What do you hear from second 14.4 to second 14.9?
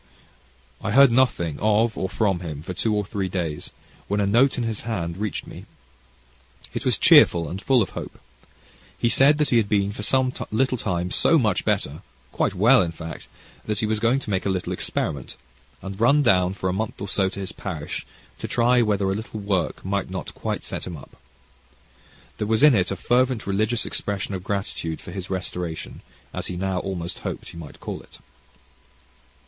a little